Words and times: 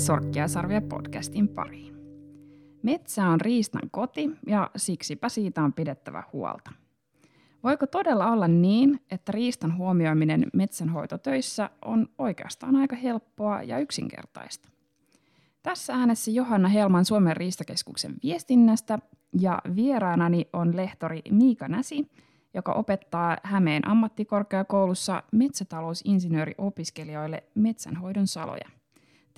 Sorkkia 0.00 0.48
sarvia 0.48 0.80
podcastin 0.80 1.48
pariin. 1.48 1.94
Metsä 2.82 3.26
on 3.26 3.40
riistan 3.40 3.90
koti 3.90 4.30
ja 4.46 4.70
siksipä 4.76 5.28
siitä 5.28 5.62
on 5.62 5.72
pidettävä 5.72 6.22
huolta. 6.32 6.70
Voiko 7.62 7.86
todella 7.86 8.30
olla 8.30 8.48
niin, 8.48 9.00
että 9.10 9.32
riistan 9.32 9.76
huomioiminen 9.76 10.46
metsänhoitotöissä 10.54 11.70
on 11.84 12.08
oikeastaan 12.18 12.76
aika 12.76 12.96
helppoa 12.96 13.62
ja 13.62 13.78
yksinkertaista? 13.78 14.68
Tässä 15.62 15.94
äänessä 15.94 16.30
Johanna 16.30 16.68
Helman 16.68 17.04
Suomen 17.04 17.36
riistakeskuksen 17.36 18.14
viestinnästä 18.22 18.98
ja 19.40 19.58
vieraanani 19.76 20.48
on 20.52 20.76
lehtori 20.76 21.22
Miika 21.30 21.68
Näsi, 21.68 22.10
joka 22.54 22.72
opettaa 22.72 23.36
Hämeen 23.42 23.88
ammattikorkeakoulussa 23.88 25.22
metsätalousinsinööriopiskelijoille 25.32 27.42
metsänhoidon 27.54 28.26
saloja. 28.26 28.79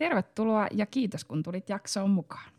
Tervetuloa 0.03 0.67
ja 0.71 0.87
kiitos 0.87 1.25
kun 1.25 1.43
tulit 1.43 1.69
jaksoon 1.69 2.11
mukaan. 2.11 2.53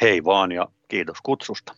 Hei 0.00 0.24
vaan 0.24 0.52
ja 0.52 0.68
kiitos 0.88 1.20
kutsusta. 1.22 1.74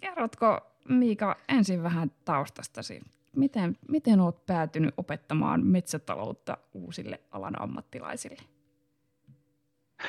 Kerrotko 0.00 0.60
Miika 0.88 1.36
ensin 1.48 1.82
vähän 1.82 2.10
taustastasi? 2.24 3.00
Miten, 3.36 3.76
miten 3.88 4.20
olet 4.20 4.46
päätynyt 4.46 4.94
opettamaan 4.96 5.66
metsätaloutta 5.66 6.58
uusille 6.74 7.20
alan 7.30 7.62
ammattilaisille? 7.62 8.42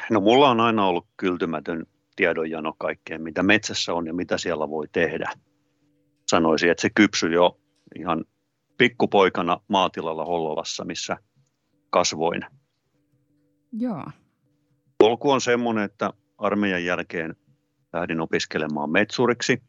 No 0.09 0.19
mulla 0.19 0.49
on 0.49 0.59
aina 0.59 0.87
ollut 0.87 1.07
kyltymätön 1.17 1.85
tiedonjano 2.15 2.73
kaikkeen, 2.77 3.21
mitä 3.21 3.43
metsässä 3.43 3.93
on 3.93 4.07
ja 4.07 4.13
mitä 4.13 4.37
siellä 4.37 4.69
voi 4.69 4.87
tehdä. 4.91 5.31
Sanoisin, 6.27 6.71
että 6.71 6.81
se 6.81 6.89
kypsy 6.95 7.27
jo 7.27 7.59
ihan 7.99 8.25
pikkupoikana 8.77 9.61
maatilalla 9.67 10.25
Hollolassa, 10.25 10.85
missä 10.85 11.17
kasvoin. 11.89 12.41
Joo. 13.79 14.05
Polku 14.97 15.31
on 15.31 15.41
semmoinen, 15.41 15.83
että 15.83 16.13
armeijan 16.37 16.85
jälkeen 16.85 17.35
lähdin 17.93 18.21
opiskelemaan 18.21 18.89
metsuriksi. 18.89 19.61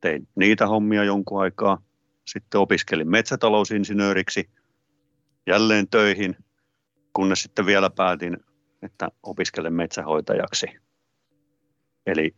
Tein 0.00 0.28
niitä 0.34 0.66
hommia 0.66 1.04
jonkun 1.04 1.42
aikaa. 1.42 1.82
Sitten 2.24 2.60
opiskelin 2.60 3.10
metsätalousinsinööriksi 3.10 4.50
jälleen 5.46 5.88
töihin, 5.88 6.36
kunnes 7.12 7.42
sitten 7.42 7.66
vielä 7.66 7.90
päätin, 7.90 8.36
että 8.82 9.08
opiskelen 9.22 9.74
metsähoitajaksi. 9.74 10.66
Eli 12.06 12.34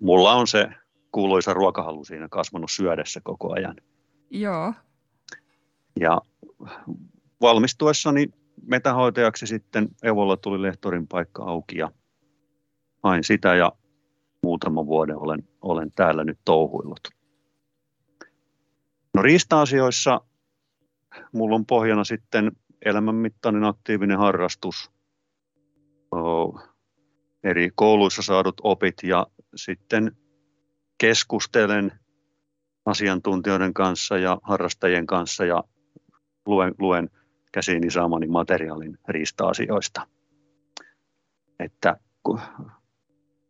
mulla 0.00 0.32
on 0.32 0.46
se 0.46 0.68
kuuluisa 1.12 1.54
ruokahalu 1.54 2.04
siinä 2.04 2.28
kasvanut 2.30 2.70
syödessä 2.70 3.20
koko 3.24 3.52
ajan. 3.52 3.76
Joo. 4.30 4.74
Ja 6.00 6.20
valmistuessani 7.40 8.28
metähoitajaksi 8.66 9.46
sitten 9.46 9.88
Evolla 10.02 10.36
tuli 10.36 10.62
lehtorin 10.62 11.08
paikka 11.08 11.44
auki 11.44 11.78
ja 11.78 11.90
hain 13.02 13.24
sitä 13.24 13.54
ja 13.54 13.72
muutaman 14.42 14.86
vuoden 14.86 15.18
olen, 15.18 15.48
olen 15.60 15.92
täällä 15.92 16.24
nyt 16.24 16.38
touhuillut. 16.44 17.00
No 19.14 19.22
riista-asioissa 19.22 20.20
mulla 21.32 21.56
on 21.56 21.66
pohjana 21.66 22.04
sitten 22.04 22.52
elämänmittainen 22.84 23.64
aktiivinen 23.64 24.18
harrastus, 24.18 24.90
eri 27.44 27.70
kouluissa 27.74 28.22
saadut 28.22 28.60
opit 28.62 28.94
ja 29.02 29.26
sitten 29.56 30.16
keskustelen 30.98 31.92
asiantuntijoiden 32.86 33.74
kanssa 33.74 34.18
ja 34.18 34.38
harrastajien 34.42 35.06
kanssa 35.06 35.44
ja 35.44 35.64
luen, 36.46 36.74
luen 36.78 37.10
käsiini 37.52 37.90
saamani 37.90 38.26
materiaalin 38.26 38.98
riista-asioista. 39.08 40.06
Että 41.58 41.96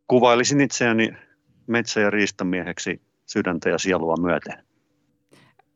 kuvailisin 0.09 0.61
itseäni 0.61 1.13
metsä- 1.67 2.01
ja 2.01 2.11
riistamieheksi 2.11 3.03
sydäntä 3.27 3.69
ja 3.69 3.79
sielua 3.79 4.17
myöten. 4.17 4.69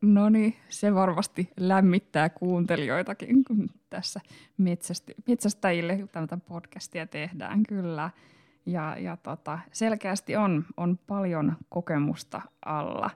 No 0.00 0.28
niin, 0.28 0.56
se 0.68 0.94
varmasti 0.94 1.50
lämmittää 1.60 2.28
kuuntelijoitakin, 2.28 3.44
kun 3.44 3.70
tässä 3.90 4.20
metsästäjille 5.26 6.08
tätä 6.12 6.38
podcastia 6.48 7.06
tehdään 7.06 7.62
kyllä. 7.62 8.10
Ja, 8.66 8.96
ja 8.98 9.16
tota, 9.16 9.58
selkeästi 9.72 10.36
on, 10.36 10.64
on 10.76 10.98
paljon 11.06 11.56
kokemusta 11.68 12.42
alla. 12.64 13.10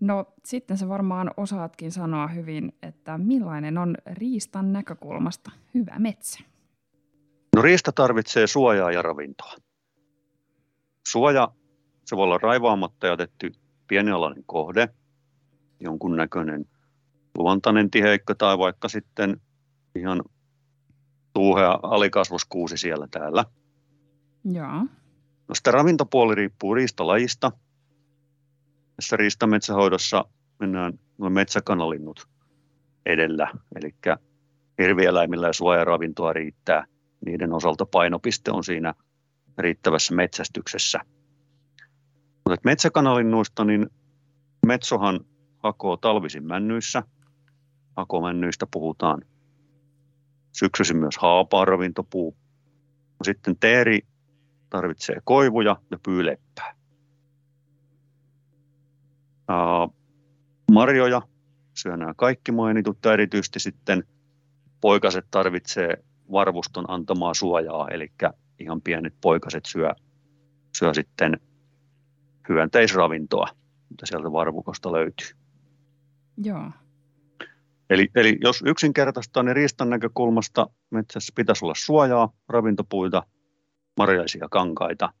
No 0.00 0.34
sitten 0.44 0.76
sä 0.76 0.88
varmaan 0.88 1.30
osaatkin 1.36 1.92
sanoa 1.92 2.28
hyvin, 2.28 2.72
että 2.82 3.18
millainen 3.18 3.78
on 3.78 3.96
riistan 4.06 4.72
näkökulmasta 4.72 5.50
hyvä 5.74 5.98
metsä? 5.98 6.40
No 7.56 7.62
riista 7.62 7.92
tarvitsee 7.92 8.46
suojaa 8.46 8.92
ja 8.92 9.02
ravintoa. 9.02 9.54
Suoja, 11.08 11.48
se 12.04 12.16
voi 12.16 12.24
olla 12.24 12.38
raivaamatta 12.38 13.06
jätetty 13.06 13.52
pienialainen 13.88 14.44
kohde, 14.46 14.88
jonkunnäköinen 15.80 16.64
luontainen 17.38 17.90
tiheikko 17.90 18.34
tai 18.34 18.58
vaikka 18.58 18.88
sitten 18.88 19.40
ihan 19.94 20.22
tuuhea 21.34 21.78
alikasvuskuusi 21.82 22.76
siellä 22.76 23.08
täällä. 23.10 23.44
Joo. 24.44 24.86
No 25.48 25.54
sitten 25.54 25.74
ravintopuoli 25.74 26.34
riippuu 26.34 26.74
riistalajista. 26.74 27.52
Tässä 28.96 29.16
riistametsähoidossa 29.16 30.24
mennään 30.60 30.98
metsäkanalinnut 31.28 32.28
edellä, 33.06 33.52
eli 33.76 33.94
hirvieläimillä 34.78 35.46
ja 35.46 35.52
suojaravintoa 35.52 36.32
riittää. 36.32 36.84
Niiden 37.26 37.52
osalta 37.52 37.86
painopiste 37.86 38.50
on 38.50 38.64
siinä 38.64 38.94
riittävässä 39.58 40.14
metsästyksessä. 40.14 41.00
Mutta 42.48 42.60
metsäkanalinnuista, 42.64 43.64
niin 43.64 43.86
metsohan 44.66 45.20
hakoo 45.58 45.96
talvisin 45.96 46.46
männyissä. 46.46 47.02
Hakomännyistä 47.96 48.66
puhutaan. 48.70 49.22
Syksyisin 50.52 50.96
myös 50.96 51.18
haapaa 51.18 51.64
ravintopuu. 51.64 52.36
Sitten 53.22 53.56
teeri 53.60 54.00
tarvitsee 54.70 55.16
koivuja 55.24 55.76
ja 55.90 55.98
pyyleppää. 56.04 56.74
Marjoja 60.72 61.22
syö 61.74 61.96
nämä 61.96 62.14
kaikki 62.16 62.52
mainitut, 62.52 62.98
ja 63.04 63.12
erityisesti 63.12 63.60
sitten 63.60 64.04
poikaset 64.80 65.26
tarvitsee 65.30 66.04
varvuston 66.32 66.90
antamaa 66.90 67.34
suojaa, 67.34 67.88
eli 67.88 68.12
ihan 68.58 68.82
pienet 68.82 69.14
poikaset 69.20 69.66
syö, 69.66 69.90
syö 70.78 70.94
sitten 70.94 71.40
hyönteisravintoa, 72.48 73.46
mitä 73.90 74.06
sieltä 74.06 74.32
varvukosta 74.32 74.92
löytyy. 74.92 75.26
Joo. 76.44 76.70
Eli, 77.90 78.08
eli 78.14 78.38
jos 78.40 78.62
yksinkertaistaa, 78.66 79.42
niin 79.42 79.56
riistan 79.56 79.90
näkökulmasta 79.90 80.66
metsässä 80.90 81.32
pitäisi 81.36 81.64
olla 81.64 81.74
suojaa, 81.76 82.32
ravintopuita, 82.48 83.22
marjaisia 83.96 84.48
kankaita. 84.50 85.12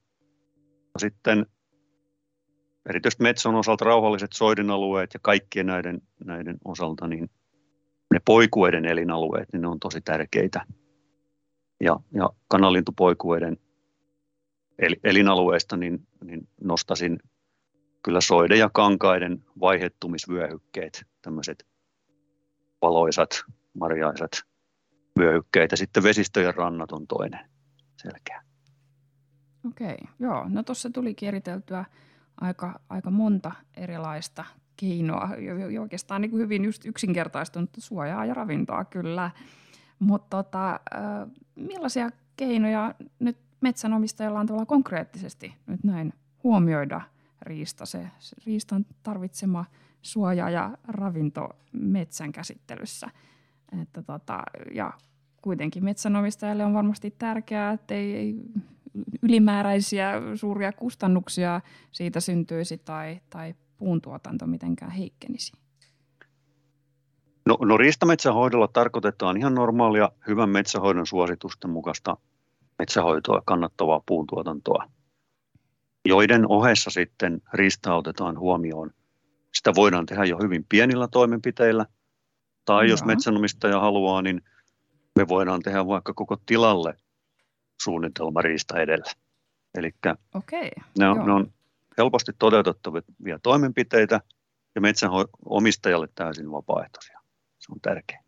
Sitten 0.98 1.46
erityisesti 2.88 3.22
metsän 3.22 3.54
osalta 3.54 3.84
rauhalliset 3.84 4.32
soidinalueet 4.32 5.14
ja 5.14 5.20
kaikkien 5.22 5.66
näiden, 5.66 6.02
näiden 6.24 6.56
osalta, 6.64 7.08
niin 7.08 7.30
ne 8.12 8.20
poikueiden 8.24 8.84
elinalueet, 8.84 9.48
niin 9.52 9.62
ne 9.62 9.68
on 9.68 9.80
tosi 9.80 10.00
tärkeitä. 10.00 10.66
Ja, 11.80 12.00
ja 12.14 12.30
kanalintupoikueiden 12.48 13.56
el, 14.78 14.96
elinalueesta 15.04 15.76
niin, 15.76 16.06
niin 16.24 16.48
nostasin 16.60 17.18
kyllä 18.02 18.20
soide- 18.20 18.56
ja 18.56 18.70
kankaiden 18.72 19.44
vaihettumisvyöhykkeet, 19.60 21.04
tämmöiset 21.22 21.66
valoisat, 22.82 23.44
marjaisat 23.74 24.42
vyöhykkeet 25.18 25.70
ja 25.70 25.76
sitten 25.76 26.02
vesistöjen 26.02 26.54
rannat 26.54 26.92
on 26.92 27.06
toinen 27.06 27.50
selkeä. 28.02 28.42
Okei, 29.66 29.98
joo. 30.18 30.48
No 30.48 30.62
tuossa 30.62 30.90
tuli 30.90 31.14
kieriteltyä 31.14 31.84
aika, 32.40 32.80
aika 32.88 33.10
monta 33.10 33.52
erilaista 33.76 34.44
keinoa, 34.76 35.28
jo, 35.70 35.82
oikeastaan 35.82 36.20
niin 36.20 36.30
kuin 36.30 36.42
hyvin 36.42 36.64
just 36.64 36.86
yksinkertaistunut 36.86 37.70
suojaa 37.78 38.26
ja 38.26 38.34
ravintoa 38.34 38.84
kyllä. 38.84 39.30
Mutta 39.98 40.36
tota, 40.36 40.80
millaisia 41.56 42.10
keinoja 42.36 42.94
nyt 43.18 43.38
metsänomistajalla 43.60 44.40
on 44.40 44.46
tavallaan 44.46 44.66
konkreettisesti 44.66 45.54
nyt 45.66 45.84
näin 45.84 46.12
huomioida 46.44 47.00
riista, 47.42 47.86
se, 47.86 48.08
se 48.18 48.36
riistan 48.46 48.86
tarvitsema 49.02 49.64
suoja 50.02 50.50
ja 50.50 50.78
ravinto 50.88 51.48
metsän 51.72 52.32
käsittelyssä. 52.32 53.10
Että 53.82 54.02
tota, 54.02 54.42
ja 54.74 54.92
kuitenkin 55.42 55.84
metsänomistajalle 55.84 56.64
on 56.64 56.74
varmasti 56.74 57.10
tärkeää, 57.10 57.72
että 57.72 57.94
ei, 57.94 58.16
ei 58.16 58.40
ylimääräisiä 59.22 60.12
suuria 60.34 60.72
kustannuksia 60.72 61.60
siitä 61.92 62.20
syntyisi 62.20 62.78
tai, 62.78 63.20
tai 63.30 63.54
puuntuotanto 63.76 64.46
mitenkään 64.46 64.90
heikkenisi. 64.90 65.52
No, 67.46 67.58
no 67.60 67.76
riistametsähoidolla 67.76 68.68
tarkoitetaan 68.68 69.36
ihan 69.36 69.54
normaalia 69.54 70.10
hyvän 70.26 70.48
metsähoidon 70.48 71.06
suositusten 71.06 71.70
mukaista 71.70 72.16
metsähoitoa, 72.78 73.42
kannattavaa 73.44 74.02
puuntuotantoa, 74.06 74.88
joiden 76.04 76.50
ohessa 76.50 76.90
sitten 76.90 77.42
riista 77.52 77.94
otetaan 77.94 78.38
huomioon. 78.38 78.90
Sitä 79.54 79.72
voidaan 79.74 80.06
tehdä 80.06 80.24
jo 80.24 80.38
hyvin 80.42 80.66
pienillä 80.68 81.08
toimenpiteillä, 81.08 81.86
tai 82.64 82.84
Joo. 82.84 82.90
jos 82.90 83.04
metsänomistaja 83.04 83.80
haluaa, 83.80 84.22
niin 84.22 84.42
me 85.16 85.28
voidaan 85.28 85.62
tehdä 85.62 85.86
vaikka 85.86 86.14
koko 86.14 86.36
tilalle 86.46 86.96
suunnitelma 87.82 88.42
riista 88.42 88.80
edellä. 88.80 89.12
Eli 89.74 89.90
okay. 90.34 90.70
ne, 90.98 91.08
on, 91.08 91.26
ne 91.26 91.32
on 91.32 91.52
helposti 91.98 92.32
toteutettavia 92.38 93.38
toimenpiteitä 93.42 94.20
ja 94.74 94.80
metsänomistajalle 94.80 96.08
täysin 96.14 96.50
vapaaehtoisia. 96.50 97.20
Se 97.58 97.72
on 97.72 97.80
tärkeää. 97.80 98.24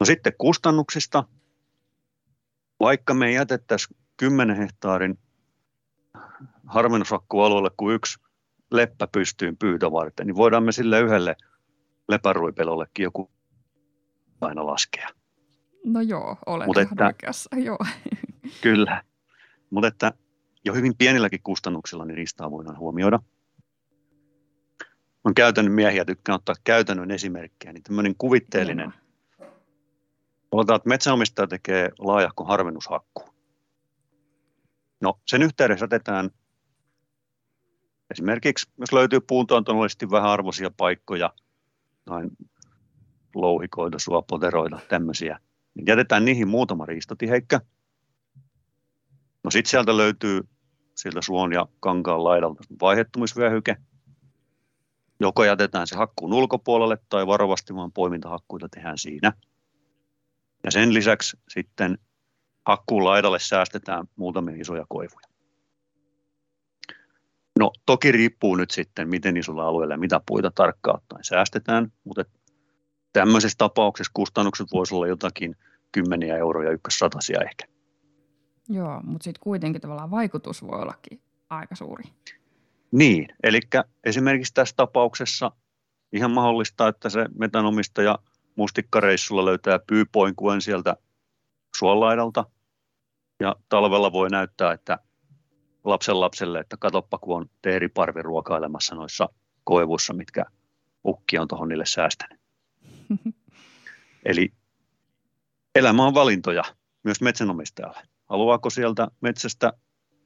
No 0.00 0.06
sitten 0.06 0.32
kustannuksista. 0.38 1.24
Vaikka 2.80 3.14
me 3.14 3.32
jätettäisiin 3.32 3.96
10 4.16 4.56
hehtaarin 4.56 5.18
harvennusakkualueelle 6.66 7.70
kuin 7.76 7.94
yksi 7.94 8.18
leppä 8.70 9.06
pystyyn 9.06 9.56
pyytä 9.56 9.92
varten, 9.92 10.26
niin 10.26 10.36
voidaan 10.36 10.62
me 10.62 10.72
sille 10.72 11.00
yhdelle 11.00 11.36
lepäruipelollekin 12.08 13.02
joku 13.02 13.30
aina 14.40 14.66
laskea. 14.66 15.08
No 15.84 16.00
joo, 16.00 16.36
olet 16.46 16.66
Mut 16.66 16.76
ihan 16.76 16.92
että, 16.92 17.06
oikeassa, 17.06 17.56
joo. 17.68 17.78
Kyllä, 18.62 19.04
mutta 19.70 19.88
että 19.88 20.12
jo 20.64 20.74
hyvin 20.74 20.96
pienilläkin 20.96 21.40
kustannuksilla 21.42 22.04
niin 22.04 22.16
riistaa 22.16 22.50
voidaan 22.50 22.78
huomioida. 22.78 23.18
On 25.24 25.34
käytännön 25.34 25.74
miehiä, 25.74 26.04
tykkään 26.04 26.36
ottaa 26.36 26.54
käytännön 26.64 27.10
esimerkkejä, 27.10 27.72
niin 27.72 27.82
tämmöinen 27.82 28.14
kuvitteellinen. 28.18 28.94
Oletaan, 30.52 30.76
että 30.76 30.88
metsänomistaja 30.88 31.46
tekee 31.46 31.90
laajahkon 31.98 32.46
harvennushakku. 32.46 33.22
No, 35.00 35.20
sen 35.26 35.42
yhteydessä 35.42 35.84
jätetään 35.84 36.30
esimerkiksi, 38.10 38.70
jos 38.78 38.92
löytyy 38.92 39.20
puuntuotannollisesti 39.20 40.10
vähän 40.10 40.30
arvoisia 40.30 40.70
paikkoja, 40.76 41.32
noin 42.06 42.30
louhikoita, 43.34 43.98
suopoteroita, 43.98 44.78
tämmöisiä, 44.88 45.40
jätetään 45.86 46.24
niihin 46.24 46.48
muutama 46.48 46.86
riistotiheikkä. 46.86 47.60
No 49.44 49.50
sitten 49.50 49.70
sieltä 49.70 49.96
löytyy 49.96 50.40
sieltä 50.96 51.22
suon 51.22 51.52
ja 51.52 51.66
kankaan 51.80 52.24
laidalta 52.24 52.62
vaihettumisvyöhyke. 52.80 53.76
Joko 55.20 55.44
jätetään 55.44 55.86
se 55.86 55.96
hakkuun 55.96 56.34
ulkopuolelle 56.34 56.98
tai 57.08 57.26
varovasti 57.26 57.74
vaan 57.74 57.92
poimintahakkuita 57.92 58.68
tehdään 58.68 58.98
siinä. 58.98 59.32
Ja 60.64 60.70
sen 60.70 60.94
lisäksi 60.94 61.38
sitten 61.48 61.98
hakkuun 62.66 63.04
laidalle 63.04 63.38
säästetään 63.38 64.06
muutamia 64.16 64.56
isoja 64.58 64.84
koivuja. 64.88 65.30
No 67.58 67.72
toki 67.86 68.12
riippuu 68.12 68.56
nyt 68.56 68.70
sitten, 68.70 69.08
miten 69.08 69.36
isolla 69.36 69.64
alueella 69.64 69.94
ja 69.94 69.98
mitä 69.98 70.20
puita 70.26 70.50
tarkkaan 70.54 70.96
ottaen 70.96 71.24
säästetään, 71.24 71.92
mutta 72.04 72.24
tämmöisessä 73.12 73.58
tapauksessa 73.58 74.10
kustannukset 74.14 74.66
voisivat 74.72 74.96
olla 74.96 75.06
jotakin 75.06 75.56
kymmeniä 75.92 76.36
euroja, 76.36 76.70
ykkössatasia 76.70 77.40
ehkä. 77.40 77.64
Joo, 78.68 79.00
mutta 79.02 79.24
sitten 79.24 79.40
kuitenkin 79.42 79.80
tavallaan 79.80 80.10
vaikutus 80.10 80.62
voi 80.62 80.82
ollakin 80.82 81.20
aika 81.50 81.74
suuri. 81.74 82.04
Niin, 82.92 83.28
eli 83.42 83.60
esimerkiksi 84.04 84.54
tässä 84.54 84.74
tapauksessa 84.76 85.52
ihan 86.12 86.30
mahdollista, 86.30 86.88
että 86.88 87.08
se 87.08 87.26
metanomistaja 87.38 88.18
mustikkareissulla 88.56 89.44
löytää 89.44 89.78
pyypoinkuen 89.86 90.62
sieltä 90.62 90.96
suolaidalta 91.76 92.44
ja 93.40 93.56
talvella 93.68 94.12
voi 94.12 94.30
näyttää, 94.30 94.72
että 94.72 94.98
lapsen 95.84 96.20
lapselle, 96.20 96.60
että 96.60 96.76
katoppa 96.76 97.18
kun 97.18 97.36
on 97.36 97.50
teeriparvi 97.62 98.22
ruokailemassa 98.22 98.94
noissa 98.94 99.28
koivuissa, 99.64 100.12
mitkä 100.12 100.44
ukki 101.04 101.38
on 101.38 101.48
tuohon 101.48 101.68
niille 101.68 101.86
säästänyt. 101.86 102.39
Eli 104.24 104.52
elämä 105.74 106.06
on 106.06 106.14
valintoja 106.14 106.62
myös 107.04 107.20
metsänomistajalle. 107.20 108.02
Haluaako 108.26 108.70
sieltä 108.70 109.08
metsästä 109.20 109.72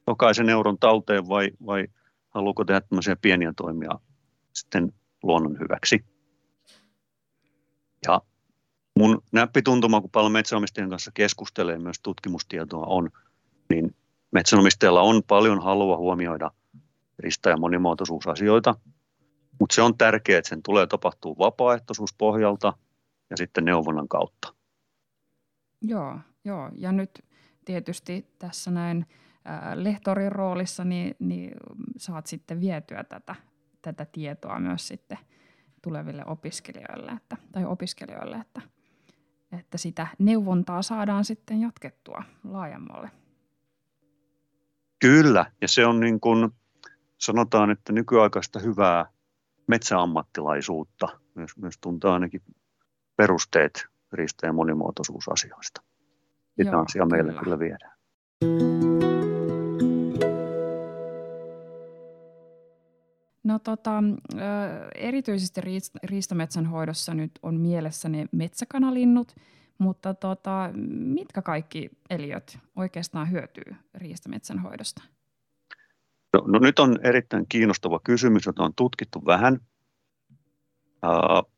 jokaisen 0.07 0.49
euron 0.49 0.79
talteen 0.79 1.29
vai, 1.29 1.51
vai 1.67 1.87
haluaako 2.29 2.65
tehdä 2.65 2.81
tämmöisiä 2.81 3.17
pieniä 3.17 3.53
toimia 3.57 3.91
sitten 4.53 4.93
luonnon 5.23 5.59
hyväksi. 5.61 6.05
Ja 8.07 8.21
mun 8.99 9.23
näppituntuma, 9.33 10.01
kun 10.01 10.11
paljon 10.11 10.33
metsänomistajien 10.33 10.91
kanssa 10.91 11.11
keskustelee, 11.15 11.79
myös 11.79 12.01
tutkimustietoa 12.03 12.87
on, 12.87 13.11
niin 13.71 13.97
metsänomistajalla 14.31 15.03
on 15.03 15.23
paljon 15.27 15.63
halua 15.63 15.97
huomioida 15.97 16.51
rista- 17.19 17.51
ja 17.51 17.57
monimuotoisuusasioita, 17.57 18.75
mutta 19.61 19.75
se 19.75 19.83
on 19.83 19.99
tärkeää, 19.99 20.39
että 20.39 20.49
sen 20.49 20.63
tulee 20.63 20.87
tapahtua 20.87 21.35
vapaaehtoisuuspohjalta 21.39 22.73
ja 23.31 23.37
sitten 23.37 23.65
neuvonnan 23.65 24.09
kautta. 24.09 24.55
Joo, 25.83 26.19
joo. 26.45 26.71
ja 26.75 26.93
nyt 26.93 27.25
tietysti 27.65 28.27
tässä 28.39 28.71
näin 28.71 29.07
lehtorin 29.75 30.33
roolissa, 30.33 30.85
niin, 30.85 31.17
niin 31.19 31.53
saat 31.97 32.27
sitten 32.27 32.61
vietyä 32.61 33.05
tätä, 33.05 33.35
tätä 33.83 34.05
tietoa 34.05 34.61
myös 34.61 34.89
sitten 34.89 35.19
tuleville 35.83 36.25
opiskelijoille, 36.27 37.13
että, 37.13 37.37
tai 37.53 37.65
opiskelijoille, 37.65 38.37
että, 38.37 38.61
että 39.53 39.79
sitä 39.79 40.07
neuvontaa 40.19 40.83
saadaan 40.83 41.25
sitten 41.25 41.61
jatkettua 41.61 42.23
laajemmalle. 42.45 43.11
Kyllä, 44.99 45.53
ja 45.61 45.69
se 45.69 45.87
on 45.87 46.01
niin 46.01 46.21
kuin, 46.21 46.51
sanotaan, 47.19 47.71
että 47.71 47.93
nykyaikaista 47.93 48.59
hyvää 48.59 49.07
metsäammattilaisuutta, 49.67 51.09
myös, 51.35 51.57
myös 51.57 51.79
tuntaa 51.81 52.15
ainakin 52.15 52.43
perusteet 53.17 53.87
riista- 54.13 54.47
ja 54.47 54.53
monimuotoisuusasioista. 54.53 55.83
Sitä 56.57 56.79
asia 56.79 57.07
meille 57.07 57.33
kyllä, 57.33 57.43
kyllä 57.43 57.59
viedään. 57.59 57.95
No 63.45 63.59
tota, 63.59 64.03
erityisesti 64.95 65.61
riistametsän 66.03 66.67
hoidossa 66.67 67.15
nyt 67.15 67.31
on 67.43 67.55
mielessäni 67.55 68.27
metsäkanalinnut, 68.33 69.35
mutta 69.79 70.15
tota, 70.15 70.71
mitkä 70.89 71.43
kaikki 71.43 71.91
eliöt 72.11 72.59
oikeastaan 72.77 73.31
hyötyy 73.31 73.75
riistametsän 73.95 74.59
hoidosta? 74.59 75.03
No, 76.33 76.43
no 76.47 76.59
nyt 76.59 76.79
on 76.79 76.99
erittäin 77.03 77.47
kiinnostava 77.49 78.01
kysymys, 78.05 78.47
jota 78.47 78.63
on 78.63 78.75
tutkittu 78.77 79.23
vähän. 79.27 79.59
Uh, 81.05 81.54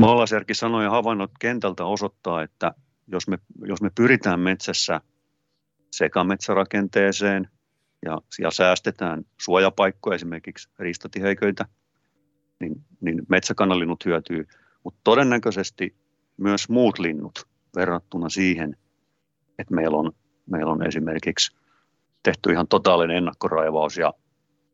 Maalaisjärki 0.00 0.54
sanoi 0.54 0.84
ja 0.84 0.90
havainnot 0.90 1.30
kentältä 1.40 1.84
osoittaa, 1.84 2.42
että 2.42 2.74
jos 3.06 3.28
me, 3.28 3.38
jos 3.64 3.82
me 3.82 3.90
pyritään 3.94 4.40
metsässä 4.40 5.00
sekametsärakenteeseen 5.92 7.48
ja 8.04 8.18
siellä 8.30 8.50
säästetään 8.50 9.24
suojapaikkoja, 9.40 10.14
esimerkiksi 10.14 10.68
riistatiheiköitä, 10.78 11.64
niin, 12.60 12.84
niin 13.00 13.22
metsäkanalinnut 13.28 14.04
hyötyy, 14.04 14.46
mutta 14.84 15.00
todennäköisesti 15.04 15.96
myös 16.36 16.68
muut 16.68 16.98
linnut 16.98 17.48
verrattuna 17.76 18.28
siihen, 18.28 18.76
että 19.58 19.74
meillä 19.74 19.96
on, 19.96 20.12
meillä 20.50 20.72
on 20.72 20.86
esimerkiksi 20.86 21.56
tehty 22.22 22.52
ihan 22.52 22.68
totaalinen 22.68 23.16
ennakkoraivaus 23.16 23.96
ja 23.96 24.14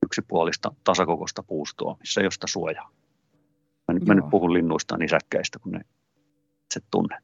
yksipuolista 0.03 0.75
tasakokosta 0.85 1.43
puustoa, 1.43 1.97
missä 2.01 2.21
ei 2.21 2.25
ole 2.25 2.31
sitä 2.31 2.47
suojaa. 2.47 2.91
Mä 3.89 3.95
nyt, 3.95 4.05
mä 4.05 4.15
nyt 4.15 4.31
puhun 4.31 4.53
linnuista 4.53 4.97
nisäkkäistä, 4.97 5.59
kun 5.59 5.73
ne 5.73 5.81
se 6.75 6.81
tunne. 6.91 7.19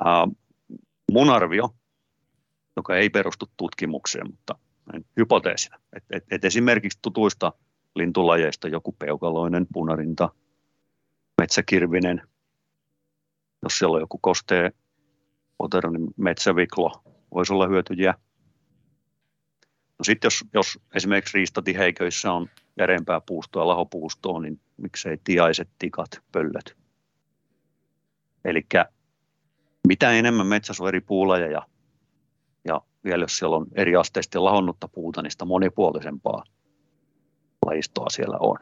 Uh, 0.00 0.36
mun 1.12 1.30
arvio, 1.30 1.74
joka 2.76 2.96
ei 2.96 3.10
perustu 3.10 3.46
tutkimukseen, 3.56 4.30
mutta 4.30 4.58
hypoteesina, 5.16 5.78
että 5.92 6.16
et, 6.16 6.24
et 6.30 6.44
esimerkiksi 6.44 6.98
tutuista 7.02 7.52
lintulajeista 7.96 8.68
joku 8.68 8.92
peukaloinen, 8.92 9.66
punarinta, 9.72 10.28
metsäkirvinen, 11.40 12.22
jos 13.62 13.78
siellä 13.78 13.94
on 13.94 14.00
joku 14.00 14.18
kostee 14.18 14.72
potero, 15.58 15.90
niin 15.90 16.06
metsäviklo 16.16 17.02
voisi 17.34 17.52
olla 17.52 17.68
hyötyjiä. 17.68 18.14
No 19.98 20.02
sitten 20.02 20.26
jos, 20.26 20.44
jos 20.54 20.78
esimerkiksi 20.94 21.38
riistatiheiköissä 21.38 22.32
on 22.32 22.48
järempää 22.78 23.20
puustoa, 23.20 23.66
lahopuustoa, 23.66 24.40
niin 24.40 24.60
miksei 24.76 25.18
tiaiset, 25.24 25.68
tikat, 25.78 26.10
pöllöt. 26.32 26.76
Eli 28.44 28.66
mitä 29.88 30.10
enemmän 30.10 30.46
metsässä 30.46 30.82
on 30.82 30.88
eri 30.88 31.00
puulajeja 31.00 31.62
ja 32.64 32.80
vielä 33.04 33.24
jos 33.24 33.38
siellä 33.38 33.56
on 33.56 33.66
eri 33.74 33.96
asteisesti 33.96 34.38
lahonnutta 34.38 34.88
puuta, 34.88 35.22
niin 35.22 35.30
sitä 35.30 35.44
monipuolisempaa 35.44 36.44
lajistoa 37.66 38.06
siellä 38.10 38.36
on. 38.40 38.58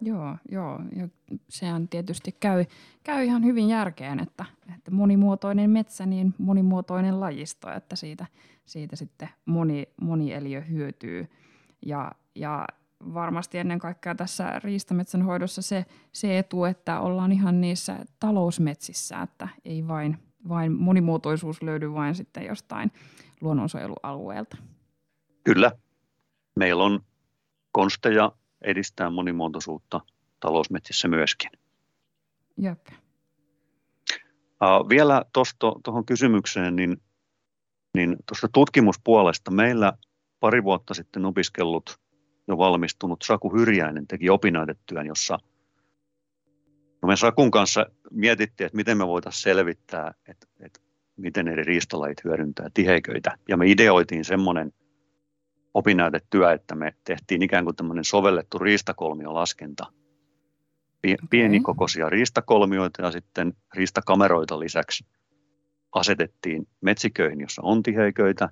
Joo, 0.00 0.36
joo. 0.50 0.80
Ja 0.96 1.08
sehän 1.48 1.88
tietysti 1.88 2.36
käy, 2.40 2.64
käy 3.04 3.24
ihan 3.24 3.44
hyvin 3.44 3.68
järkeen, 3.68 4.20
että, 4.20 4.44
että 4.76 4.90
monimuotoinen 4.90 5.70
metsä, 5.70 6.06
niin 6.06 6.34
monimuotoinen 6.38 7.20
lajisto, 7.20 7.72
että 7.72 7.96
siitä, 7.96 8.26
siitä 8.64 8.96
sitten 8.96 9.28
moni, 9.46 9.88
moni 10.00 10.32
eliö 10.32 10.60
hyötyy. 10.60 11.28
Ja, 11.86 12.12
ja 12.34 12.66
varmasti 13.14 13.58
ennen 13.58 13.78
kaikkea 13.78 14.14
tässä 14.14 14.60
riistametsän 14.64 15.22
hoidossa 15.22 15.62
se, 15.62 15.84
se 16.12 16.38
etu, 16.38 16.64
että 16.64 17.00
ollaan 17.00 17.32
ihan 17.32 17.60
niissä 17.60 17.98
talousmetsissä, 18.20 19.22
että 19.22 19.48
ei 19.64 19.88
vain, 19.88 20.18
vain 20.48 20.72
monimuotoisuus 20.72 21.62
löydy 21.62 21.92
vain 21.92 22.14
sitten 22.14 22.46
jostain 22.46 22.92
luonnonsuojelualueelta. 23.40 24.56
Kyllä. 25.44 25.72
Meillä 26.58 26.84
on 26.84 27.00
konsteja 27.72 28.32
edistää 28.64 29.10
monimuotoisuutta 29.10 30.00
talousmetsissä 30.40 31.08
myöskin. 31.08 31.50
Jep. 32.56 32.86
Uh, 34.62 34.88
vielä 34.88 35.24
tuohon 35.84 36.06
kysymykseen, 36.06 36.76
niin, 36.76 37.02
niin 37.94 38.16
tuosta 38.28 38.48
tutkimuspuolesta 38.52 39.50
meillä 39.50 39.92
pari 40.40 40.64
vuotta 40.64 40.94
sitten 40.94 41.24
opiskellut 41.24 42.01
jo 42.52 42.58
valmistunut 42.58 43.22
Saku 43.22 43.56
Hyrjäinen 43.58 44.06
teki 44.06 44.30
opinnäytetyön, 44.30 45.06
jossa 45.06 45.38
no 47.02 47.08
me 47.08 47.16
Sakun 47.16 47.50
kanssa 47.50 47.86
mietittiin, 48.10 48.66
että 48.66 48.76
miten 48.76 48.98
me 48.98 49.06
voitaisiin 49.06 49.42
selvittää, 49.42 50.14
että, 50.28 50.46
että 50.60 50.80
miten 51.16 51.48
eri 51.48 51.62
riistalajit 51.62 52.24
hyödyntää 52.24 52.68
tiheiköitä. 52.74 53.38
Ja 53.48 53.56
me 53.56 53.66
ideoitiin 53.66 54.24
semmoinen 54.24 54.72
opinnäytetyö, 55.74 56.52
että 56.52 56.74
me 56.74 56.94
tehtiin 57.04 57.42
ikään 57.42 57.64
kuin 57.64 57.76
tämmöinen 57.76 58.04
sovellettu 58.04 58.58
riistakolmiolaskenta. 58.58 59.86
Pienikokoisia 61.30 62.10
riistakolmioita 62.10 63.02
ja 63.02 63.10
sitten 63.10 63.52
riistakameroita 63.74 64.60
lisäksi 64.60 65.06
asetettiin 65.92 66.68
metsiköihin, 66.80 67.40
jossa 67.40 67.62
on 67.64 67.82
tiheiköitä 67.82 68.48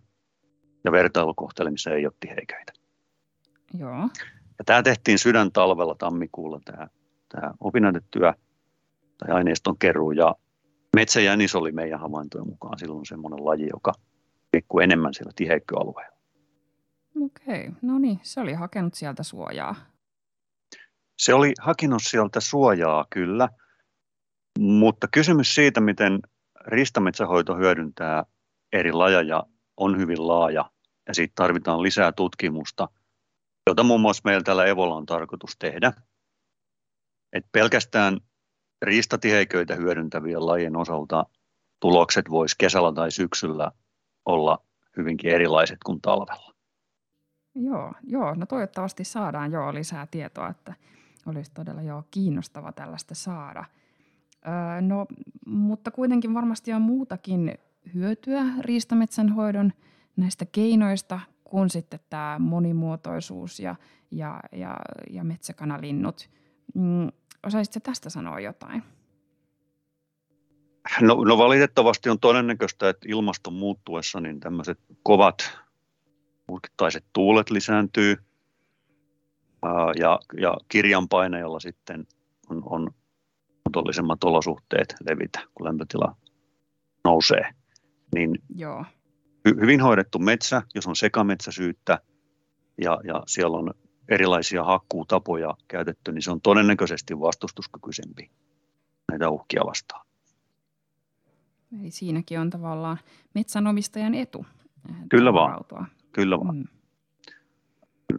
ja 0.84 0.92
vertailukohteille, 0.92 1.70
missä 1.70 1.90
ei 1.90 2.06
ole 2.06 2.12
tiheiköitä. 2.20 2.72
Joo. 3.78 4.08
Ja 4.58 4.64
tämä 4.66 4.82
tehtiin 4.82 5.18
sydäntalvella 5.18 5.94
tammikuulla 5.94 6.60
tämä, 6.64 6.88
tämä 7.28 7.52
opinnäytetyö 7.60 8.34
tai 9.18 9.30
aineiston 9.30 9.78
keruu 9.78 10.12
ja 10.12 10.34
metsäjänis 10.96 11.54
oli 11.54 11.72
meidän 11.72 12.00
havaintojen 12.00 12.48
mukaan 12.48 12.78
silloin 12.78 13.06
semmoinen 13.06 13.44
laji, 13.44 13.68
joka 13.72 13.92
liikkuu 14.52 14.80
enemmän 14.80 15.14
siellä 15.14 15.32
tiheikköalueella. 15.36 16.16
Okei, 17.24 17.68
okay. 17.68 17.72
no 17.82 17.98
niin, 17.98 18.20
se 18.22 18.40
oli 18.40 18.52
hakenut 18.52 18.94
sieltä 18.94 19.22
suojaa. 19.22 19.74
Se 21.18 21.34
oli 21.34 21.52
hakenut 21.60 22.02
sieltä 22.02 22.40
suojaa, 22.40 23.06
kyllä. 23.10 23.48
Mutta 24.58 25.08
kysymys 25.12 25.54
siitä, 25.54 25.80
miten 25.80 26.20
ristametsähoito 26.66 27.56
hyödyntää 27.56 28.24
eri 28.72 28.92
lajeja, 28.92 29.42
on 29.76 29.98
hyvin 29.98 30.28
laaja 30.28 30.70
ja 31.08 31.14
siitä 31.14 31.32
tarvitaan 31.34 31.82
lisää 31.82 32.12
tutkimusta, 32.12 32.88
jota 33.66 33.82
muun 33.82 34.00
muassa 34.00 34.22
meillä 34.24 34.42
täällä 34.42 34.66
Evolla 34.66 34.94
on 34.96 35.06
tarkoitus 35.06 35.56
tehdä. 35.58 35.92
Et 37.32 37.46
pelkästään 37.52 38.20
riistatiheiköitä 38.82 39.74
hyödyntävien 39.74 40.46
lajien 40.46 40.76
osalta 40.76 41.26
tulokset 41.80 42.30
voisi 42.30 42.56
kesällä 42.58 42.92
tai 42.92 43.10
syksyllä 43.10 43.72
olla 44.24 44.58
hyvinkin 44.96 45.30
erilaiset 45.30 45.78
kuin 45.86 46.00
talvella. 46.00 46.54
Joo, 47.54 47.92
joo, 48.02 48.34
no 48.34 48.46
toivottavasti 48.46 49.04
saadaan 49.04 49.52
jo 49.52 49.74
lisää 49.74 50.06
tietoa, 50.06 50.48
että 50.48 50.74
olisi 51.26 51.50
todella 51.54 51.82
jo 51.82 52.04
kiinnostava 52.10 52.72
tällaista 52.72 53.14
saada. 53.14 53.64
Öö, 54.46 54.80
no, 54.80 55.06
mutta 55.46 55.90
kuitenkin 55.90 56.34
varmasti 56.34 56.72
on 56.72 56.82
muutakin 56.82 57.58
hyötyä 57.94 58.42
riistametsän 58.60 59.28
hoidon 59.28 59.72
näistä 60.16 60.46
keinoista 60.52 61.20
kuin 61.50 61.70
sitten 61.70 62.00
tämä 62.10 62.36
monimuotoisuus 62.38 63.60
ja, 63.60 63.76
ja, 64.10 64.40
ja, 64.52 64.76
ja 65.10 65.24
metsäkanalinnut. 65.24 66.30
Mm, 66.74 67.08
osaisitko 67.46 67.80
tästä 67.80 68.10
sanoa 68.10 68.40
jotain? 68.40 68.82
No, 71.00 71.14
no 71.24 71.38
valitettavasti 71.38 72.10
on 72.10 72.20
todennäköistä, 72.20 72.88
että 72.88 73.08
ilmaston 73.08 73.52
muuttuessa 73.52 74.20
niin 74.20 74.40
tämmöiset 74.40 74.78
kovat 75.02 75.58
purkittaiset 76.46 77.04
tuulet 77.12 77.50
lisääntyy 77.50 78.16
ja, 79.98 80.18
ja 80.40 80.56
kirjanpainajalla 80.68 81.60
sitten 81.60 82.06
on, 82.50 82.62
on 82.66 82.90
otollisemmat 83.66 84.24
olosuhteet 84.24 84.94
levitä, 85.08 85.40
kun 85.54 85.66
lämpötila 85.66 86.16
nousee. 87.04 87.50
Niin 88.14 88.38
Joo. 88.54 88.84
Hy, 89.48 89.60
hyvin 89.60 89.80
hoidettu 89.80 90.18
metsä, 90.18 90.62
jos 90.74 90.86
on 90.86 90.96
sekametsäsyyttä 90.96 91.98
ja, 92.78 93.00
ja 93.04 93.22
siellä 93.26 93.56
on 93.56 93.74
erilaisia 94.08 94.64
hakkuutapoja 94.64 95.54
käytetty, 95.68 96.12
niin 96.12 96.22
se 96.22 96.30
on 96.30 96.40
todennäköisesti 96.40 97.20
vastustuskykyisempi 97.20 98.30
näitä 99.10 99.30
uhkia 99.30 99.62
vastaan. 99.66 100.06
Eli 101.80 101.90
siinäkin 101.90 102.40
on 102.40 102.50
tavallaan 102.50 102.98
metsänomistajan 103.34 104.14
etu. 104.14 104.46
Kyllä 105.08 105.32
vaan. 105.32 105.64
Kyllä 106.12 106.40
vaan. 106.40 106.56
Mm. 106.56 106.64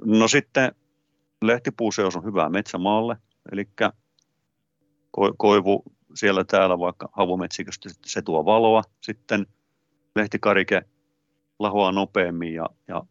No 0.05 0.27
sitten 0.27 0.71
lehtipuuseos 1.41 2.15
on 2.15 2.25
hyvää 2.25 2.49
metsämaalle, 2.49 3.17
eli 3.51 3.69
koivu 5.37 5.83
siellä 6.15 6.43
täällä 6.43 6.79
vaikka 6.79 7.09
havumetsiköstä 7.11 7.89
se 8.05 8.21
tuo 8.21 8.45
valoa, 8.45 8.81
sitten 9.01 9.47
lehtikarike 10.15 10.81
lahoaa 11.62 11.91
nopeammin 11.91 12.53
ja, 12.53 12.65
ja 12.88 13.03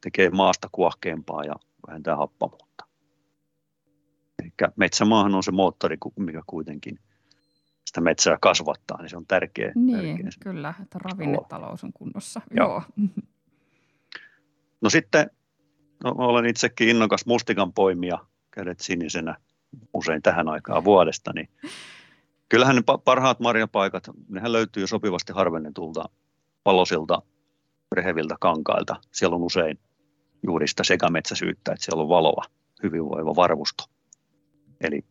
tekee 0.00 0.30
maasta 0.30 0.68
kuohkeampaa 0.72 1.44
ja 1.44 1.54
vähentää 1.88 2.16
happamuutta. 2.16 2.84
Eli 4.42 4.52
metsämaahan 4.76 5.34
on 5.34 5.42
se 5.42 5.52
moottori, 5.52 5.96
mikä 6.16 6.42
kuitenkin 6.46 6.98
sitä 7.84 8.00
metsää 8.00 8.38
kasvattaa, 8.40 8.98
niin 9.02 9.10
se 9.10 9.16
on 9.16 9.26
tärkeä. 9.26 9.72
Niin, 9.74 10.16
tärkeä 10.16 10.30
kyllä, 10.40 10.74
että 10.82 10.98
ravinnetalous 10.98 11.84
on 11.84 11.92
kunnossa. 11.92 12.40
Joo. 12.50 12.68
Joo. 12.68 13.08
No 14.80 14.90
sitten 14.90 15.30
no, 16.04 16.14
olen 16.18 16.46
itsekin 16.46 16.88
innokas 16.88 17.26
mustikan 17.26 17.72
poimija, 17.72 18.18
kädet 18.50 18.80
sinisenä 18.80 19.36
usein 19.94 20.22
tähän 20.22 20.48
aikaan 20.48 20.84
vuodesta, 20.84 21.32
niin 21.34 21.48
kyllähän 22.48 22.76
ne 22.76 22.82
parhaat 23.04 23.40
marjapaikat, 23.40 24.10
nehän 24.28 24.52
löytyy 24.52 24.86
sopivasti 24.86 25.32
harvennetulta 25.32 26.08
palosilta 26.64 27.22
reheviltä 27.92 28.36
kankailta. 28.40 28.96
Siellä 29.12 29.36
on 29.36 29.42
usein 29.42 29.78
juuri 30.42 30.68
sitä 30.68 30.84
sekametsäsyyttä, 30.84 31.72
että 31.72 31.84
siellä 31.84 32.02
on 32.02 32.08
valoa, 32.08 32.44
hyvinvoiva 32.82 33.36
varvusto. 33.36 33.84
Eli 34.80 35.04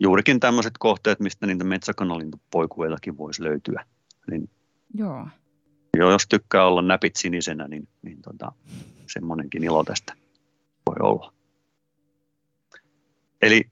juurikin 0.00 0.40
tämmöiset 0.40 0.74
kohteet, 0.78 1.20
mistä 1.20 1.46
niitä 1.46 1.64
metsäkanalintupoikuillakin 1.64 3.18
voisi 3.18 3.44
löytyä. 3.44 3.84
Niin 4.30 4.50
Joo. 4.94 5.28
Jo, 5.96 6.10
jos 6.10 6.26
tykkää 6.28 6.66
olla 6.66 6.82
näpit 6.82 7.16
sinisenä, 7.16 7.68
niin, 7.68 7.88
niin 8.02 8.22
tota, 8.22 8.52
semmoinenkin 9.12 9.64
ilo 9.64 9.84
tästä 9.84 10.14
voi 10.86 10.96
olla. 11.00 11.32
Eli, 13.42 13.70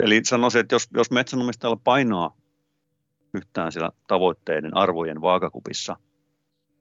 eli 0.00 0.20
sanoisin, 0.24 0.60
että 0.60 0.74
jos, 0.74 0.88
jos 0.94 1.10
metsänomistajalla 1.10 1.80
painaa 1.84 2.36
yhtään 3.34 3.72
siellä 3.72 3.90
tavoitteiden 4.06 4.76
arvojen 4.76 5.20
vaakakupissa, 5.20 5.96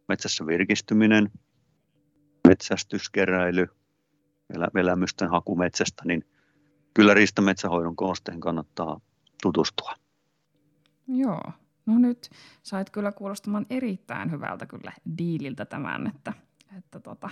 metsässä 0.07 0.45
virkistyminen, 0.47 1.31
metsästyskeräily, 2.47 3.67
elämysten 4.75 5.29
haku 5.29 5.55
metsästä, 5.55 6.03
niin 6.05 6.25
kyllä 6.93 7.13
riistametsähoidon 7.13 7.95
konsteen 7.95 8.39
kannattaa 8.39 9.01
tutustua. 9.41 9.93
Joo, 11.07 11.51
no 11.85 11.97
nyt 11.97 12.29
sait 12.63 12.89
kyllä 12.89 13.11
kuulostamaan 13.11 13.65
erittäin 13.69 14.31
hyvältä 14.31 14.65
kyllä 14.65 14.93
diililtä 15.17 15.65
tämän, 15.65 16.07
että, 16.15 16.33
että 16.77 16.99
tota, 16.99 17.29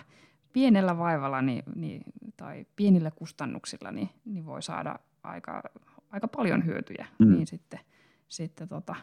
pienellä 0.54 0.98
vaivalla 0.98 1.42
niin, 1.42 1.63
niin, 1.75 2.04
tai 2.38 2.66
pienillä 2.75 3.12
kustannuksilla 3.12 3.92
niin, 3.92 4.10
niin 4.25 4.46
voi 4.46 4.63
saada 4.63 5.00
aika, 5.24 5.63
aika 6.10 6.28
paljon 6.28 6.66
hyötyjä 6.66 7.08
mm. 7.20 7.32
niin 7.32 7.48
sitten, 7.48 7.80
sitten 8.28 8.68
tota, 8.68 8.96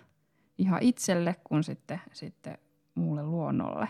ihan 0.59 0.83
itselle 0.83 1.37
kuin 1.45 1.65
sitten, 1.65 2.01
sitten 2.13 2.59
muulle 2.99 3.23
luonnolle. 3.23 3.89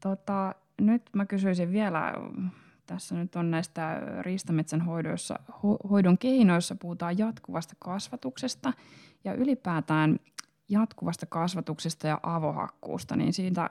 Tota, 0.00 0.54
nyt 0.80 1.02
mä 1.12 1.26
kysyisin 1.26 1.72
vielä 1.72 2.14
tässä 2.86 3.14
nyt 3.14 3.36
on 3.36 3.50
näistä 3.50 4.02
riistametsän 4.20 4.80
hoidoissa, 4.80 5.38
ho, 5.62 5.78
hoidon 5.90 6.18
keinoissa 6.18 6.74
puhutaan 6.74 7.18
jatkuvasta 7.18 7.74
kasvatuksesta 7.78 8.72
ja 9.24 9.34
ylipäätään 9.34 10.18
jatkuvasta 10.68 11.26
kasvatuksesta 11.26 12.06
ja 12.06 12.20
avohakkuusta, 12.22 13.16
niin 13.16 13.32
siitä 13.32 13.70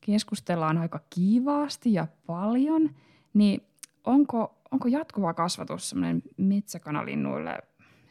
keskustellaan 0.00 0.78
aika 0.78 1.00
kiivaasti 1.10 1.92
ja 1.92 2.06
paljon, 2.26 2.90
niin 3.34 3.66
onko, 4.04 4.54
onko 4.70 4.88
jatkuva 4.88 5.34
kasvatus 5.34 5.88
semmoinen 5.88 6.22
metsäkanalinnuille 6.36 7.58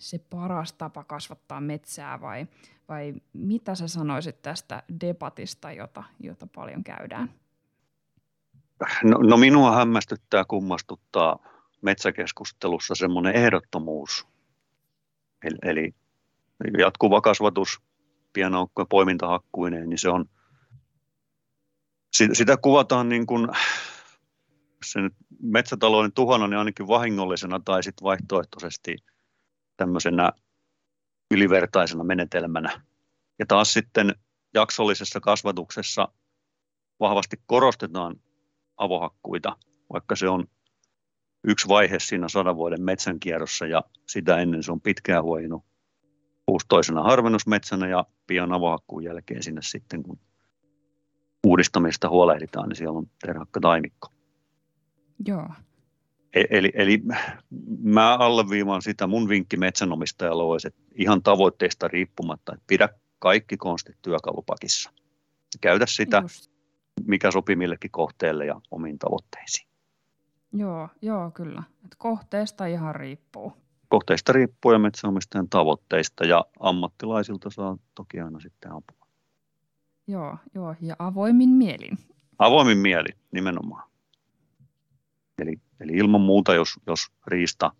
se 0.03 0.19
paras 0.19 0.73
tapa 0.73 1.03
kasvattaa 1.03 1.61
metsää 1.61 2.21
vai, 2.21 2.47
vai 2.89 3.13
mitä 3.33 3.75
sä 3.75 3.87
sanoisit 3.87 4.41
tästä 4.41 4.83
debatista, 5.01 5.71
jota, 5.71 6.03
jota 6.19 6.47
paljon 6.55 6.83
käydään? 6.83 7.33
No, 9.03 9.17
no 9.17 9.37
minua 9.37 9.75
hämmästyttää, 9.75 10.45
kummastuttaa 10.45 11.39
metsäkeskustelussa 11.81 12.95
semmoinen 12.95 13.35
ehdottomuus. 13.35 14.27
Eli, 15.63 15.93
eli 16.65 16.81
jatkuva 16.81 17.21
kasvatus 17.21 17.81
pienaukkojen 18.33 18.87
poimintahakkuineen, 18.87 19.89
niin 19.89 19.99
se 19.99 20.09
on, 20.09 20.25
sitä 22.33 22.57
kuvataan 22.57 23.09
niin 23.09 23.25
kuin, 23.25 23.47
sen 24.85 25.11
metsätalouden 25.41 26.13
tuhona 26.13 26.47
niin 26.47 26.57
ainakin 26.57 26.87
vahingollisena 26.87 27.59
tai 27.65 27.83
sitten 27.83 28.03
vaihtoehtoisesti 28.03 28.95
tämmöisenä 29.83 30.31
ylivertaisena 31.31 32.03
menetelmänä. 32.03 32.81
Ja 33.39 33.45
taas 33.45 33.73
sitten 33.73 34.15
jaksollisessa 34.53 35.19
kasvatuksessa 35.19 36.07
vahvasti 36.99 37.37
korostetaan 37.45 38.15
avohakkuita, 38.77 39.57
vaikka 39.93 40.15
se 40.15 40.29
on 40.29 40.47
yksi 41.43 41.67
vaihe 41.67 41.99
siinä 41.99 42.29
sadan 42.29 42.55
vuoden 42.55 42.81
metsänkierrossa 42.81 43.65
ja 43.65 43.83
sitä 44.09 44.37
ennen 44.37 44.63
se 44.63 44.71
on 44.71 44.81
pitkään 44.81 45.23
huojinut 45.23 45.63
puus 46.45 46.65
toisena 46.67 47.03
harvennusmetsänä 47.03 47.87
ja 47.87 48.05
pian 48.27 48.53
avohakkuun 48.53 49.03
jälkeen 49.03 49.43
sinne 49.43 49.61
sitten, 49.61 50.03
kun 50.03 50.19
uudistamista 51.47 52.09
huolehditaan, 52.09 52.69
niin 52.69 52.77
siellä 52.77 52.97
on 52.97 53.09
terhakka 53.25 53.59
taimikko. 53.59 54.07
Joo. 55.27 55.49
E- 56.33 56.45
eli, 56.49 56.71
eli 56.73 57.03
mä 57.83 58.15
alleviivaan 58.15 58.81
sitä, 58.81 59.07
mun 59.07 59.29
vinkki 59.29 59.57
metsänomistajalle 59.57 60.43
olisi, 60.43 60.67
että 60.67 60.81
ihan 60.95 61.23
tavoitteista 61.23 61.87
riippumatta, 61.87 62.53
että 62.53 62.63
pidä 62.67 62.89
kaikki 63.19 63.57
konstit 63.57 63.97
työkalupakissa. 64.01 64.91
Käytä 65.61 65.85
sitä, 65.87 66.17
Just. 66.21 66.51
mikä 67.05 67.31
sopii 67.31 67.55
millekin 67.55 67.91
kohteelle 67.91 68.45
ja 68.45 68.61
omiin 68.71 68.99
tavoitteisiin. 68.99 69.67
Joo, 70.53 70.89
joo 71.01 71.31
kyllä. 71.31 71.63
Et 71.85 71.95
kohteesta 71.97 72.65
ihan 72.65 72.95
riippuu. 72.95 73.53
Kohteista 73.89 74.33
riippuu 74.33 74.71
ja 74.71 74.79
metsänomistajan 74.79 75.49
tavoitteista 75.49 76.25
ja 76.25 76.45
ammattilaisilta 76.59 77.49
saa 77.49 77.77
toki 77.95 78.19
aina 78.19 78.39
sitten 78.39 78.71
apua. 78.71 79.07
Joo, 80.07 80.37
joo 80.55 80.75
ja 80.81 80.95
avoimin 80.99 81.49
mielin. 81.49 81.97
Avoimin 82.39 82.77
mieli, 82.77 83.09
nimenomaan. 83.31 83.89
Eli, 85.41 85.55
eli 85.83 85.91
ilman 85.91 86.21
muuta, 86.21 86.53
jos, 86.53 86.79
jos 86.87 87.11
riista, 87.27 87.71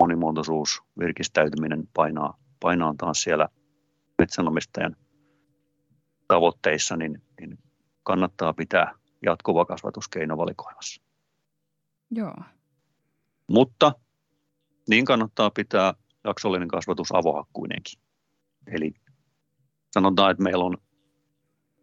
monimuotoisuus, 0.00 0.82
virkistäytyminen 0.98 1.88
painaa, 1.94 2.38
painaa 2.60 2.94
taas 2.98 3.20
siellä 3.20 3.48
metsänomistajan 4.18 4.96
tavoitteissa, 6.28 6.96
niin, 6.96 7.22
niin 7.40 7.58
kannattaa 8.02 8.52
pitää 8.52 8.94
jatkuva 9.22 9.64
kasvatuskeino 9.64 10.36
valikoimassa. 10.36 11.02
Joo. 12.10 12.34
Mutta 13.48 13.92
niin 14.88 15.04
kannattaa 15.04 15.50
pitää 15.50 15.94
jaksollinen 16.24 16.68
kasvatus 16.68 17.12
avohakkuinenkin. 17.12 18.00
Eli 18.66 18.94
sanotaan, 19.90 20.30
että 20.30 20.42
meillä 20.42 20.64
on 20.64 20.76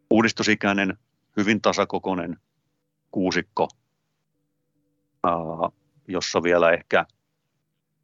uudistusikäinen, 0.10 0.98
hyvin 1.38 1.62
tasakokoinen 1.62 2.38
kuusikko, 3.12 3.68
jossa 6.08 6.44
vielä 6.44 6.72
ehkä 6.72 7.06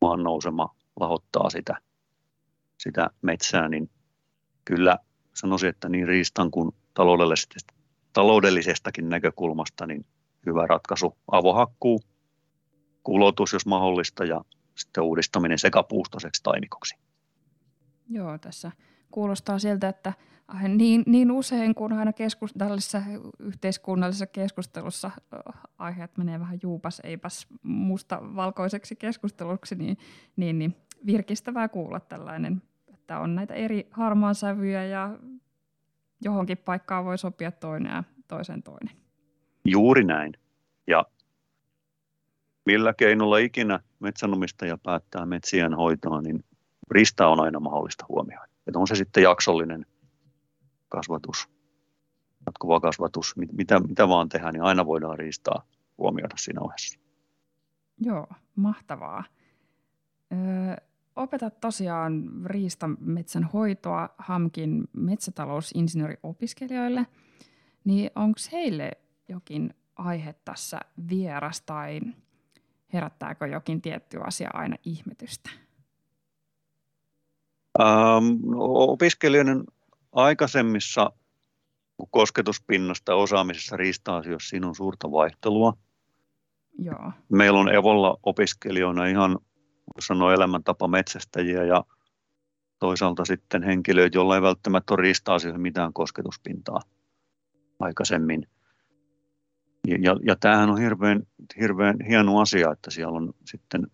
maan 0.02 0.24
nousema 0.24 0.76
lahottaa 1.00 1.50
sitä, 1.50 1.76
sitä 2.78 3.10
metsää, 3.22 3.70
niin 3.70 3.90
kyllä 4.66 4.98
sanoisin, 5.34 5.70
että 5.70 5.90
niin 5.90 6.08
riistan 6.08 6.52
kuin 6.52 6.72
taloudellisesta, 6.94 7.74
taloudellisestakin 8.14 9.10
näkökulmasta 9.10 9.86
niin 9.86 10.06
hyvä 10.46 10.68
ratkaisu 10.68 11.18
avohakkuu, 11.32 12.02
kulotus 13.04 13.54
jos 13.54 13.66
mahdollista 13.66 14.26
ja 14.26 14.42
sitten 14.76 15.04
uudistaminen 15.04 15.60
sekapuustoiseksi 15.60 16.44
taimikoksi. 16.44 16.96
Joo, 18.10 18.38
tässä 18.38 18.72
kuulostaa 19.12 19.60
siltä, 19.60 19.90
että 19.90 20.14
niin, 20.68 21.04
niin 21.06 21.32
usein 21.32 21.76
kun 21.76 21.94
aina 21.94 22.14
keskus, 22.14 22.54
tällaisessa 22.58 23.02
yhteiskunnallisessa 23.40 24.28
keskustelussa 24.28 25.12
aiheet 25.78 26.18
menee 26.18 26.40
vähän 26.40 26.60
juupas, 26.64 27.02
eipäs 27.04 27.48
musta 27.64 28.20
valkoiseksi 28.36 28.96
keskusteluksi, 28.96 29.76
niin, 29.76 29.98
niin, 30.36 30.60
niin 30.60 30.76
virkistävää 31.06 31.68
kuulla 31.68 32.00
tällainen, 32.00 32.62
että 32.94 33.20
on 33.20 33.36
näitä 33.36 33.54
eri 33.54 33.88
harmaan 33.92 34.36
sävyjä 34.36 34.86
ja 34.86 35.18
johonkin 36.22 36.58
paikkaan 36.58 37.06
voi 37.06 37.18
sopia 37.18 37.52
toinen 37.52 37.92
ja 37.92 38.04
toisen 38.28 38.64
toinen. 38.64 38.96
Juuri 39.66 40.04
näin. 40.04 40.34
Ja 40.88 41.06
millä 42.66 42.94
keinolla 42.94 43.38
ikinä 43.38 43.80
metsänomistaja 44.00 44.78
päättää 44.78 45.26
metsien 45.26 45.74
hoitoa, 45.74 46.22
niin 46.22 46.44
rista 46.92 47.28
on 47.28 47.40
aina 47.40 47.60
mahdollista 47.60 48.06
huomioida. 48.10 48.49
Että 48.70 48.80
on 48.80 48.88
se 48.88 48.96
sitten 48.96 49.24
jaksollinen 49.24 49.86
kasvatus, 50.90 51.50
jatkuva 52.46 52.80
kasvatus, 52.80 53.36
mitä, 53.52 53.80
mitä 53.80 54.08
vaan 54.08 54.30
tehdään, 54.30 54.54
niin 54.54 54.64
aina 54.64 54.86
voidaan 54.86 55.20
riistaa 55.20 55.64
huomioida 55.98 56.36
siinä 56.38 56.62
ohessa. 56.62 57.00
Joo, 58.00 58.28
mahtavaa. 58.56 59.24
Öö, 60.32 60.38
opetat 61.16 61.60
tosiaan 61.60 62.24
riistametsän 62.46 63.44
hoitoa 63.44 64.10
HAMKin 64.18 64.84
metsätalousinsinööriopiskelijoille, 64.94 67.06
niin 67.84 68.12
onko 68.16 68.40
heille 68.52 68.92
jokin 69.30 69.74
aihe 69.96 70.36
tässä 70.46 70.80
vieras 71.10 71.62
tai 71.62 72.02
herättääkö 72.94 73.48
jokin 73.48 73.82
tietty 73.82 74.20
asia 74.24 74.50
aina 74.54 74.76
ihmetystä? 74.86 75.50
Ähm, 77.80 78.54
opiskelijoiden 78.58 79.64
aikaisemmissa 80.12 81.12
kosketuspinnasta 82.12 83.16
osaamisessa 83.16 83.78
riista-asioissa 83.78 84.50
siinä 84.50 84.68
on 84.68 84.76
suurta 84.76 85.12
vaihtelua. 85.12 85.74
Joo. 86.80 87.12
Meillä 87.30 87.60
on 87.60 87.76
Evolla 87.76 88.18
opiskelijoina 88.24 89.06
ihan 89.06 89.40
sanoa 90.00 90.34
elämäntapa 90.34 90.88
metsästäjiä 90.88 91.64
ja 91.64 91.84
toisaalta 92.80 93.26
sitten 93.26 93.64
henkilöitä, 93.64 94.18
joilla 94.18 94.36
ei 94.36 94.42
välttämättä 94.42 94.94
ole 94.94 95.02
riista-asioihin 95.02 95.62
mitään 95.62 95.94
kosketuspintaa 95.94 96.80
aikaisemmin. 97.80 98.48
Ja, 99.88 99.98
ja, 100.02 100.16
ja 100.26 100.36
tämähän 100.36 100.70
on 100.70 100.80
hirveän, 100.80 101.24
hirveän 101.60 101.98
hieno 102.10 102.40
asia, 102.40 102.72
että 102.72 102.92
siellä 102.92 103.18
on 103.18 103.34
sitten 103.46 103.88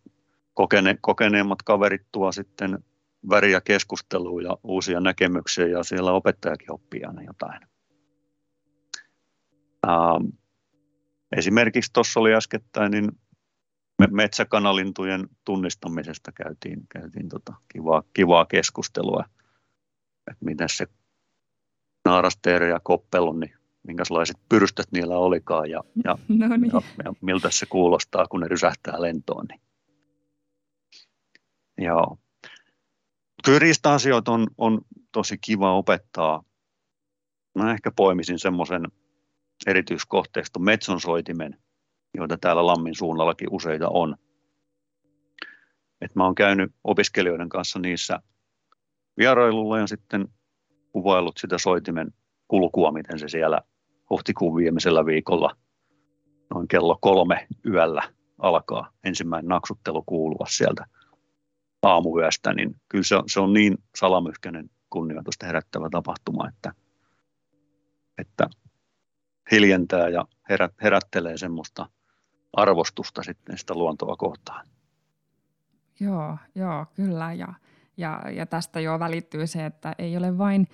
kokene, 0.53 0.97
kokeneemmat 1.01 1.61
kaverit 1.61 2.05
tuo 2.11 2.31
sitten 2.31 2.83
väriä 3.29 3.61
keskustelua 3.61 4.41
ja 4.41 4.57
uusia 4.63 4.99
näkemyksiä 4.99 5.67
ja 5.67 5.83
siellä 5.83 6.11
opettajakin 6.11 6.71
oppii 6.71 7.03
aina 7.03 7.21
jotain. 7.23 7.61
Ähm, 9.87 10.25
esimerkiksi 11.37 11.93
tuossa 11.93 12.19
oli 12.19 12.33
äskettäin, 12.33 12.91
niin 12.91 13.11
metsäkanalintujen 14.11 15.27
tunnistamisesta 15.45 16.31
käytiin, 16.31 16.87
käytiin 16.89 17.29
tota 17.29 17.53
kivaa, 17.73 18.03
kivaa 18.13 18.45
keskustelua, 18.45 19.25
että 20.31 20.45
miten 20.45 20.69
se 20.69 20.87
naarasteeri 22.05 22.69
ja 22.69 22.79
koppelu, 22.83 23.33
niin 23.33 23.53
minkälaiset 23.87 24.37
pyrstät 24.49 24.87
niillä 24.91 25.17
olikaan 25.17 25.69
ja, 25.69 25.83
ja, 26.03 26.17
no 26.47 26.57
niin. 26.57 26.71
ja, 26.73 26.81
ja 27.03 27.13
miltä 27.21 27.49
se 27.51 27.65
kuulostaa, 27.65 28.27
kun 28.27 28.39
ne 28.39 28.47
rysähtää 28.47 29.01
lentoon. 29.01 29.45
Niin. 29.49 29.61
Joo. 31.77 32.17
Kyllä 33.45 33.59
riista-asioita 33.59 34.31
on, 34.31 34.47
on 34.57 34.81
tosi 35.11 35.37
kiva 35.37 35.77
opettaa. 35.77 36.43
Mä 37.55 37.71
ehkä 37.71 37.91
poimisin 37.95 38.39
semmoisen 38.39 38.87
erityiskohteiston 39.67 40.63
metsonsoitimen, 40.63 41.57
joita 42.13 42.37
täällä 42.37 42.65
Lammin 42.65 42.95
suunnallakin 42.95 43.47
useita 43.51 43.89
on. 43.89 44.15
Et 46.01 46.15
mä 46.15 46.25
oon 46.25 46.35
käynyt 46.35 46.71
opiskelijoiden 46.83 47.49
kanssa 47.49 47.79
niissä 47.79 48.19
vierailulla 49.17 49.79
ja 49.79 49.87
sitten 49.87 50.27
kuvaillut 50.91 51.37
sitä 51.37 51.57
soitimen 51.57 52.13
kulkua, 52.47 52.91
miten 52.91 53.19
se 53.19 53.27
siellä 53.27 53.61
huhtikuun 54.09 54.55
viimeisellä 54.55 55.05
viikolla 55.05 55.57
noin 56.53 56.67
kello 56.67 56.97
kolme 57.01 57.47
yöllä 57.65 58.01
alkaa 58.37 58.91
ensimmäinen 59.03 59.49
naksuttelu 59.49 60.03
kuulua 60.05 60.45
sieltä 60.49 60.85
aamuyöstä, 61.85 62.53
niin 62.53 62.75
kyllä 62.89 63.03
se 63.03 63.15
on, 63.15 63.23
se 63.27 63.39
on 63.39 63.53
niin 63.53 63.77
salamyhkäinen 63.95 64.69
kunnioitusta 64.89 65.45
herättävä 65.45 65.89
tapahtuma, 65.89 66.47
että, 66.47 66.71
että 68.17 68.49
hiljentää 69.51 70.09
ja 70.09 70.25
herät, 70.49 70.73
herättelee 70.81 71.37
semmoista 71.37 71.89
arvostusta 72.53 73.23
sitten 73.23 73.57
sitä 73.57 73.73
luontoa 73.73 74.15
kohtaan. 74.15 74.67
Joo, 75.99 76.37
joo, 76.55 76.85
kyllä. 76.93 77.33
Ja, 77.33 77.53
ja, 77.97 78.21
ja 78.31 78.45
tästä 78.45 78.79
jo 78.79 78.99
välittyy 78.99 79.47
se, 79.47 79.65
että 79.65 79.95
ei 79.97 80.17
ole 80.17 80.37
vain 80.37 80.67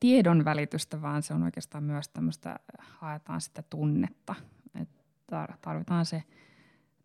tiedon 0.00 0.44
välitystä, 0.44 1.02
vaan 1.02 1.22
se 1.22 1.34
on 1.34 1.42
oikeastaan 1.42 1.84
myös 1.84 2.08
tämmöistä, 2.08 2.58
haetaan 2.78 3.40
sitä 3.40 3.62
tunnetta. 3.62 4.34
Että 4.82 5.48
tarvitaan 5.60 6.04
se 6.04 6.22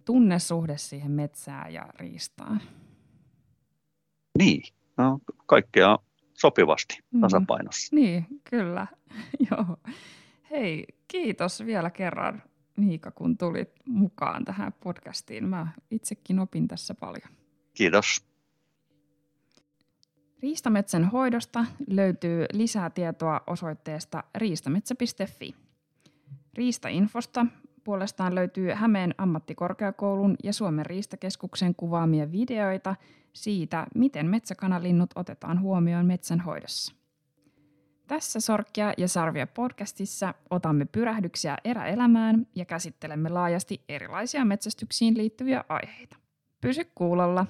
tunnesuhde 0.05 0.77
siihen 0.77 1.11
metsään 1.11 1.73
ja 1.73 1.85
riistaan. 1.95 2.61
Niin, 4.37 4.63
no, 4.97 5.19
kaikkea 5.45 5.99
sopivasti 6.33 6.97
mm. 7.11 7.21
tasapainossa. 7.21 7.95
Mm, 7.95 8.01
niin, 8.01 8.25
kyllä. 8.43 8.87
Joo. 9.51 9.77
Hei, 10.51 10.85
kiitos 11.07 11.65
vielä 11.65 11.89
kerran 11.89 12.43
Miika, 12.77 13.11
kun 13.11 13.37
tulit 13.37 13.71
mukaan 13.85 14.45
tähän 14.45 14.73
podcastiin. 14.83 15.49
Mä 15.49 15.67
itsekin 15.91 16.39
opin 16.39 16.67
tässä 16.67 16.93
paljon. 16.93 17.29
Kiitos. 17.73 18.25
Riistametsän 20.41 21.05
hoidosta 21.05 21.65
löytyy 21.87 22.45
lisää 22.53 22.89
tietoa 22.89 23.41
osoitteesta 23.47 24.23
riistametsä.fi. 24.35 25.55
Riistainfosta 26.53 27.45
puolestaan 27.83 28.35
löytyy 28.35 28.71
Hämeen 28.71 29.15
ammattikorkeakoulun 29.17 30.35
ja 30.43 30.53
Suomen 30.53 30.85
riistakeskuksen 30.85 31.75
kuvaamia 31.75 32.31
videoita 32.31 32.95
siitä, 33.33 33.87
miten 33.95 34.25
metsäkanalinnut 34.25 35.09
otetaan 35.15 35.61
huomioon 35.61 36.05
metsänhoidossa. 36.05 36.93
Tässä 38.07 38.39
Sorkkia 38.39 38.93
ja 38.97 39.07
Sarvia 39.07 39.47
podcastissa 39.47 40.33
otamme 40.49 40.85
pyrähdyksiä 40.85 41.57
eräelämään 41.63 42.47
ja 42.55 42.65
käsittelemme 42.65 43.29
laajasti 43.29 43.83
erilaisia 43.89 44.45
metsästyksiin 44.45 45.17
liittyviä 45.17 45.63
aiheita. 45.69 46.17
Pysy 46.61 46.91
kuulolla! 46.95 47.45